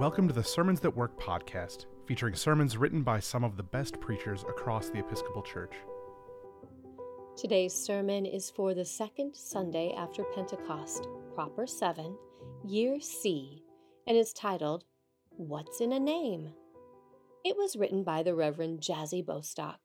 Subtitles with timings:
[0.00, 4.00] Welcome to the Sermons That Work podcast, featuring sermons written by some of the best
[4.00, 5.74] preachers across the Episcopal Church.
[7.36, 12.16] Today's sermon is for the second Sunday after Pentecost, Proper 7,
[12.64, 13.62] Year C,
[14.06, 14.84] and is titled,
[15.36, 16.54] What's in a Name?
[17.44, 19.80] It was written by the Reverend Jazzy Bostock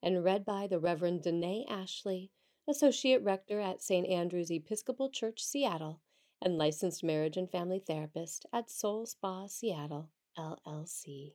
[0.00, 2.30] and read by the Reverend Danae Ashley,
[2.68, 4.06] Associate Rector at St.
[4.06, 6.02] Andrew's Episcopal Church, Seattle,
[6.42, 11.34] and licensed marriage and family therapist at Soul Spa Seattle, LLC.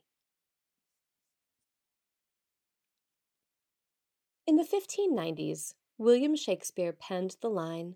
[4.47, 7.95] In the 1590s, William Shakespeare penned the line,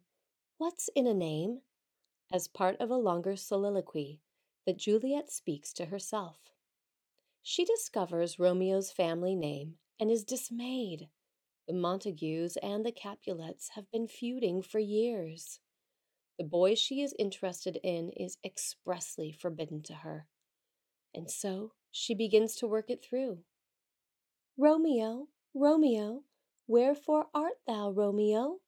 [0.58, 1.62] What's in a name?
[2.32, 4.20] as part of a longer soliloquy
[4.66, 6.38] that Juliet speaks to herself.
[7.42, 11.10] She discovers Romeo's family name and is dismayed.
[11.68, 15.60] The Montagues and the Capulets have been feuding for years.
[16.38, 20.28] The boy she is interested in is expressly forbidden to her.
[21.14, 23.40] And so she begins to work it through.
[24.58, 26.24] Romeo, Romeo,
[26.68, 28.60] wherefore art thou, Romeo?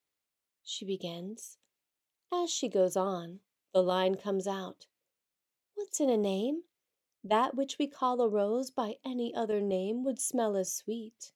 [0.64, 1.58] She begins.
[2.34, 3.40] As she goes on,
[3.74, 4.86] the line comes out.
[5.76, 6.64] What's in a name?
[7.24, 11.34] That which we call a rose by any other name would smell as sweet.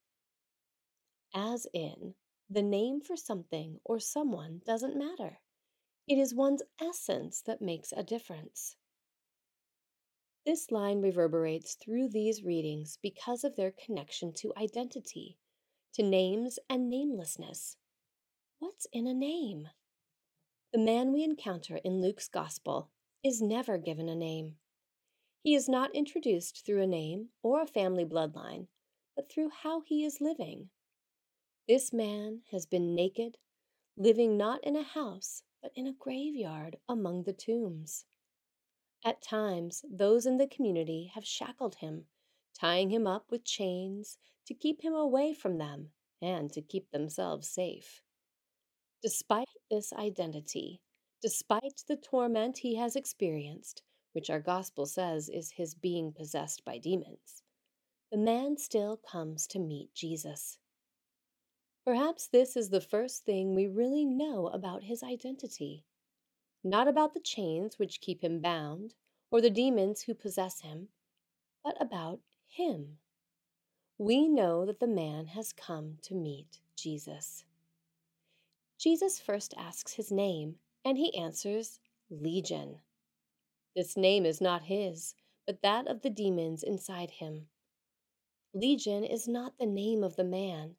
[1.33, 2.15] As in,
[2.49, 5.39] the name for something or someone doesn't matter.
[6.07, 8.75] It is one's essence that makes a difference.
[10.45, 15.37] This line reverberates through these readings because of their connection to identity,
[15.93, 17.77] to names and namelessness.
[18.59, 19.69] What's in a name?
[20.73, 22.89] The man we encounter in Luke's Gospel
[23.23, 24.55] is never given a name.
[25.43, 28.67] He is not introduced through a name or a family bloodline,
[29.15, 30.69] but through how he is living.
[31.67, 33.37] This man has been naked,
[33.95, 38.05] living not in a house, but in a graveyard among the tombs.
[39.03, 42.05] At times, those in the community have shackled him,
[42.59, 45.89] tying him up with chains to keep him away from them
[46.21, 48.01] and to keep themselves safe.
[49.01, 50.81] Despite this identity,
[51.21, 53.81] despite the torment he has experienced,
[54.13, 57.41] which our gospel says is his being possessed by demons,
[58.11, 60.59] the man still comes to meet Jesus.
[61.85, 65.83] Perhaps this is the first thing we really know about his identity.
[66.63, 68.93] Not about the chains which keep him bound,
[69.31, 70.89] or the demons who possess him,
[71.63, 72.97] but about him.
[73.97, 77.45] We know that the man has come to meet Jesus.
[78.77, 80.55] Jesus first asks his name,
[80.85, 82.79] and he answers, Legion.
[83.75, 85.15] This name is not his,
[85.47, 87.47] but that of the demons inside him.
[88.53, 90.75] Legion is not the name of the man,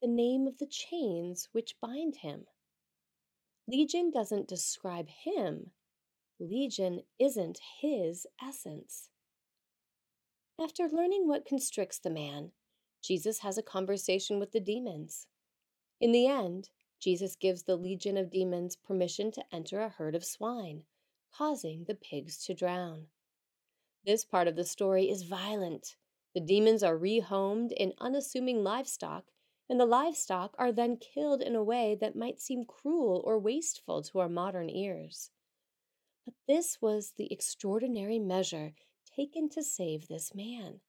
[0.00, 2.46] the name of the chains which bind him.
[3.66, 5.72] Legion doesn't describe him.
[6.40, 9.10] Legion isn't his essence.
[10.60, 12.52] After learning what constricts the man,
[13.02, 15.26] Jesus has a conversation with the demons.
[16.00, 16.70] In the end,
[17.00, 20.84] Jesus gives the legion of demons permission to enter a herd of swine,
[21.36, 23.06] causing the pigs to drown.
[24.04, 25.96] This part of the story is violent.
[26.34, 29.24] The demons are rehomed in unassuming livestock
[29.68, 34.02] and the livestock are then killed in a way that might seem cruel or wasteful
[34.02, 35.30] to our modern ears.
[36.24, 38.72] But this was the extraordinary measure
[39.16, 40.80] taken to save this man.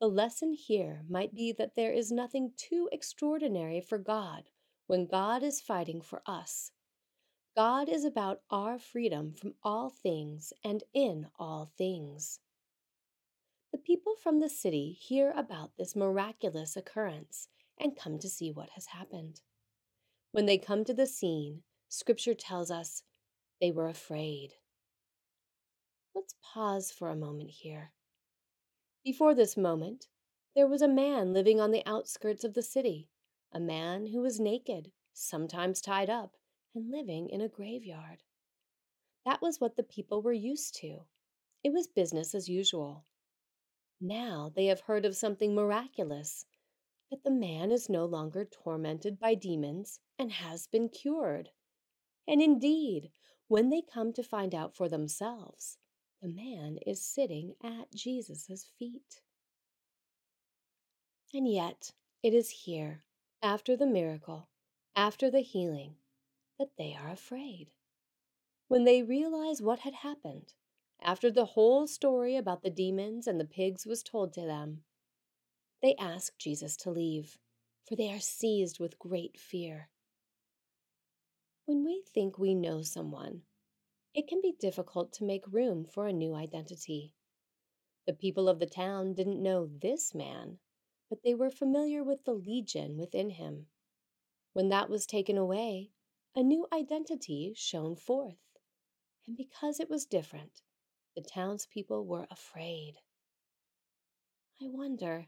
[0.00, 4.50] The lesson here might be that there is nothing too extraordinary for God
[4.86, 6.72] when God is fighting for us.
[7.56, 12.40] God is about our freedom from all things and in all things.
[13.72, 17.48] The people from the city hear about this miraculous occurrence
[17.78, 19.40] and come to see what has happened.
[20.32, 23.02] When they come to the scene, Scripture tells us
[23.60, 24.54] they were afraid.
[26.14, 27.92] Let's pause for a moment here.
[29.04, 30.08] Before this moment,
[30.54, 33.08] there was a man living on the outskirts of the city,
[33.52, 36.36] a man who was naked, sometimes tied up,
[36.74, 38.22] and living in a graveyard.
[39.24, 41.00] That was what the people were used to.
[41.62, 43.04] It was business as usual.
[44.00, 46.46] Now they have heard of something miraculous,
[47.10, 51.50] that the man is no longer tormented by demons and has been cured.
[52.26, 53.10] And indeed,
[53.48, 55.78] when they come to find out for themselves,
[56.20, 59.20] the man is sitting at Jesus' feet.
[61.32, 61.92] And yet,
[62.22, 63.04] it is here,
[63.42, 64.48] after the miracle,
[64.96, 65.96] after the healing,
[66.58, 67.68] that they are afraid.
[68.68, 70.54] When they realize what had happened,
[71.00, 74.82] after the whole story about the demons and the pigs was told to them,
[75.86, 77.38] they ask Jesus to leave,
[77.86, 79.88] for they are seized with great fear.
[81.64, 83.42] When we think we know someone,
[84.12, 87.14] it can be difficult to make room for a new identity.
[88.04, 90.58] The people of the town didn't know this man,
[91.08, 93.66] but they were familiar with the legion within him.
[94.54, 95.92] When that was taken away,
[96.34, 98.34] a new identity shone forth.
[99.24, 100.62] And because it was different,
[101.14, 102.94] the townspeople were afraid.
[104.60, 105.26] I wonder,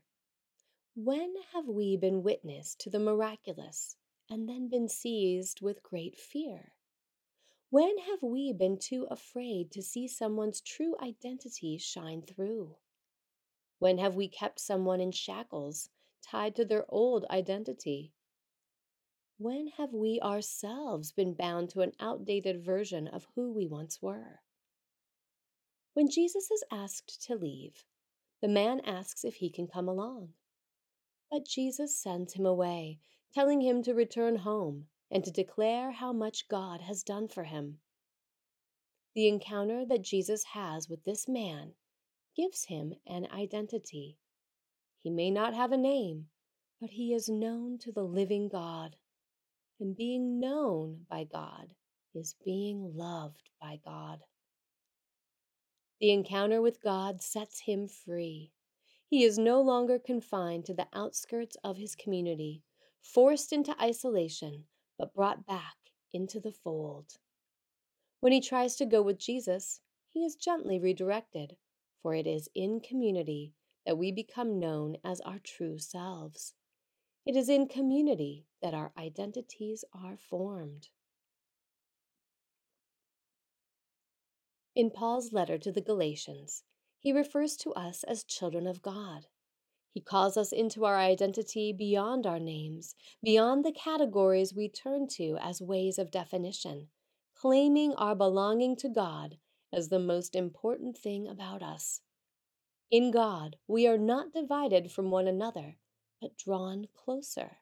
[0.94, 3.96] when have we been witness to the miraculous
[4.28, 6.72] and then been seized with great fear?
[7.70, 12.76] When have we been too afraid to see someone's true identity shine through?
[13.78, 15.90] When have we kept someone in shackles,
[16.22, 18.12] tied to their old identity?
[19.36, 24.40] When have we ourselves been bound to an outdated version of who we once were?
[25.92, 27.84] When Jesus is asked to leave,
[28.40, 30.32] the man asks if he can come along.
[31.30, 33.00] But Jesus sends him away,
[33.34, 37.78] telling him to return home and to declare how much God has done for him.
[39.14, 41.74] The encounter that Jesus has with this man
[42.36, 44.18] gives him an identity.
[45.02, 46.26] He may not have a name,
[46.80, 48.96] but he is known to the living God.
[49.80, 51.74] And being known by God
[52.14, 54.20] is being loved by God.
[56.00, 58.52] The encounter with God sets him free.
[59.08, 62.62] He is no longer confined to the outskirts of his community,
[63.00, 64.64] forced into isolation
[64.98, 65.76] but brought back
[66.12, 67.14] into the fold.
[68.20, 71.56] When he tries to go with Jesus, he is gently redirected,
[72.02, 73.54] for it is in community
[73.86, 76.54] that we become known as our true selves.
[77.24, 80.88] It is in community that our identities are formed.
[84.74, 86.64] In Paul's letter to the Galatians,
[86.98, 89.26] he refers to us as children of God.
[89.92, 95.36] He calls us into our identity beyond our names, beyond the categories we turn to
[95.40, 96.88] as ways of definition,
[97.34, 99.38] claiming our belonging to God
[99.72, 102.00] as the most important thing about us.
[102.90, 105.76] In God, we are not divided from one another,
[106.20, 107.58] but drawn closer.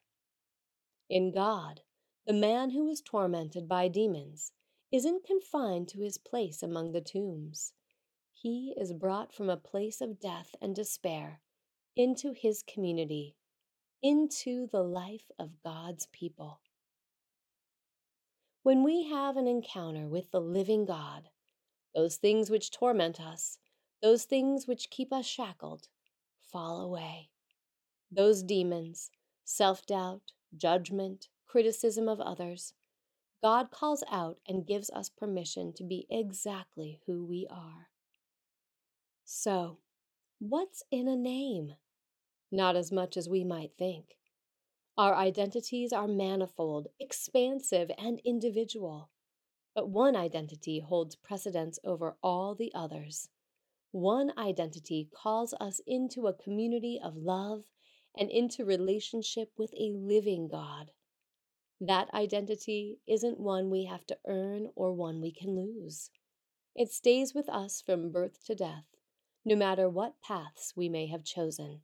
[1.08, 1.80] In God,
[2.26, 4.52] the man who is tormented by demons
[4.92, 7.72] isn't confined to his place among the tombs.
[8.48, 11.40] He is brought from a place of death and despair
[11.96, 13.34] into his community,
[14.04, 16.60] into the life of God's people.
[18.62, 21.30] When we have an encounter with the living God,
[21.92, 23.58] those things which torment us,
[24.00, 25.88] those things which keep us shackled,
[26.40, 27.30] fall away.
[28.12, 29.10] Those demons,
[29.42, 30.22] self doubt,
[30.56, 32.74] judgment, criticism of others,
[33.42, 37.88] God calls out and gives us permission to be exactly who we are.
[39.26, 39.80] So,
[40.38, 41.74] what's in a name?
[42.52, 44.18] not as much as we might think.
[44.98, 49.10] Our identities are manifold, expansive, and individual.
[49.74, 53.28] But one identity holds precedence over all the others.
[53.92, 57.64] One identity calls us into a community of love
[58.16, 60.92] and into relationship with a living God.
[61.80, 66.10] That identity isn't one we have to earn or one we can lose.
[66.74, 68.95] It stays with us from birth to death,
[69.46, 71.80] no matter what paths we may have chosen.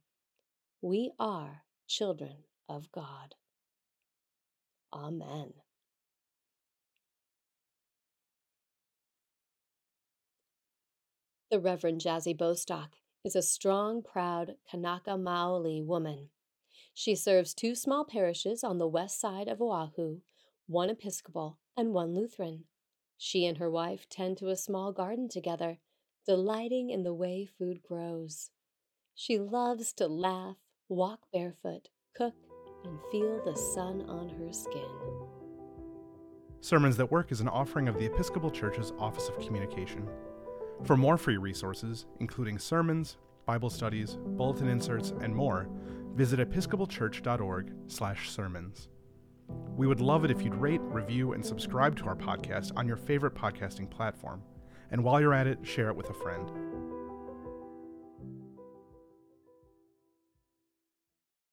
[0.81, 3.35] We are children of God.
[4.93, 5.53] Amen.
[11.49, 16.31] The Reverend Jazzy Bostock is a strong, proud Kanaka Maoli woman.
[16.93, 20.17] She serves two small parishes on the west side of Oahu,
[20.67, 22.65] one Episcopal and one Lutheran.
[23.17, 25.77] She and her wife tend to a small garden together,
[26.25, 28.49] delighting in the way food grows.
[29.15, 30.57] She loves to laugh,
[30.89, 32.33] walk barefoot, cook,
[32.83, 34.89] and feel the sun on her skin.
[36.61, 40.09] Sermons That Work is an offering of the Episcopal Church's Office of Communication.
[40.83, 45.67] For more free resources, including sermons, Bible studies, bulletin inserts, and more,
[46.15, 48.87] visit episcopalchurch.org/sermons.
[49.75, 52.97] We would love it if you'd rate, review, and subscribe to our podcast on your
[52.97, 54.41] favorite podcasting platform.
[54.93, 56.72] And while you're at it, share it with a friend.